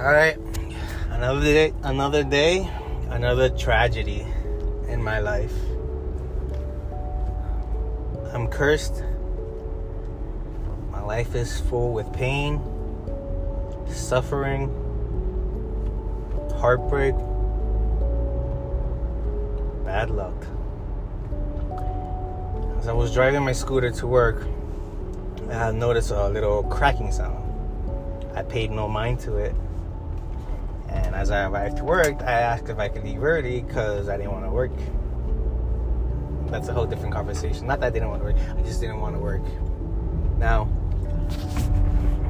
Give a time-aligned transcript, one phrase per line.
[0.00, 0.38] All right,
[1.10, 2.70] another day, another day,
[3.10, 4.26] another tragedy
[4.88, 5.52] in my life.
[8.32, 9.04] I'm cursed.
[10.90, 12.62] My life is full with pain,
[13.88, 14.70] suffering,
[16.56, 17.14] heartbreak,
[19.84, 20.46] bad luck.
[22.78, 24.46] As I was driving my scooter to work,
[25.50, 27.36] I noticed a little cracking sound.
[28.34, 29.54] I paid no mind to it.
[31.20, 34.32] As I arrived to work, I asked if I could leave early because I didn't
[34.32, 34.72] want to work.
[36.50, 37.66] That's a whole different conversation.
[37.66, 39.42] Not that I didn't want to work, I just didn't want to work.
[40.38, 40.64] Now,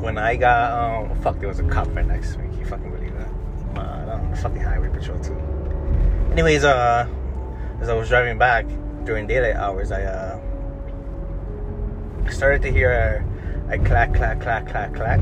[0.01, 2.49] when I got, um, fuck, there was a cop right next to me.
[2.49, 3.29] Can you fucking believe that?
[3.81, 5.39] Uh, the fucking highway patrol too.
[6.33, 7.07] Anyways, uh,
[7.81, 8.67] as I was driving back
[9.05, 10.41] during daylight hours, I uh,
[12.29, 15.21] started to hear a, a clack, clack, clack, clack, clack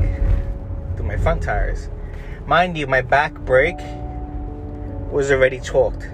[0.95, 1.87] through my front tires.
[2.49, 3.77] Mind you, my back brake
[5.11, 6.09] was already chalked.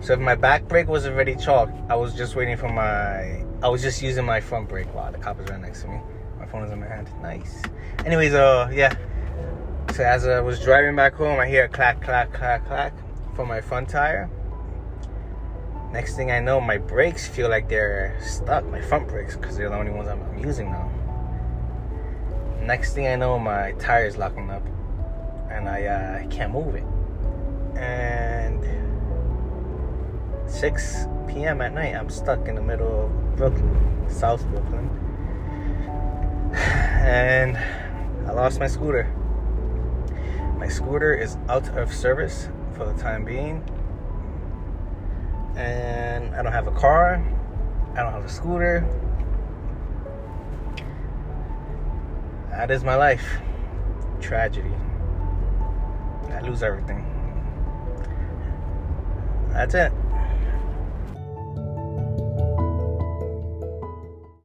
[0.00, 3.44] So if my back brake was already chalked, I was just waiting for my.
[3.60, 4.94] I was just using my front brake.
[4.94, 5.98] Wow, the cop is right next to me.
[6.38, 7.10] My phone is in my hand.
[7.22, 7.60] Nice.
[8.04, 8.94] Anyways, uh, yeah.
[9.94, 12.94] So as I was driving back home, I hear a clack, clack, clack, clack
[13.34, 14.30] from my front tire.
[15.90, 18.64] Next thing I know, my brakes feel like they're stuck.
[18.66, 20.88] My front brakes, because they're the only ones I'm, using now.
[22.62, 24.62] Next thing I know, my tire's locking up,
[25.56, 26.84] and I uh, can't move it.
[27.78, 28.62] And
[30.50, 31.62] 6 p.m.
[31.62, 34.90] at night, I'm stuck in the middle of Brooklyn, South Brooklyn.
[37.06, 37.56] And
[38.26, 39.04] I lost my scooter.
[40.58, 43.62] My scooter is out of service for the time being.
[45.54, 47.24] And I don't have a car.
[47.94, 48.84] I don't have a scooter.
[52.50, 53.38] That is my life.
[54.20, 54.72] Tragedy.
[56.30, 57.04] I lose everything.
[59.52, 59.92] That's it.